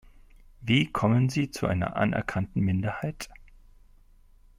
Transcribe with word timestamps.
Wie 0.61 0.91
kommen 0.91 1.29
Sie 1.29 1.51
zu 1.51 1.67
einer 1.67 1.95
anerkannten 1.95 2.61
Minderheit? 2.63 3.29